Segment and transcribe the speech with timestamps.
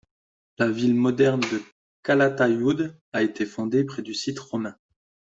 [0.57, 1.61] La ville moderne de
[2.01, 4.75] Calatayud a été fondée près du site romain.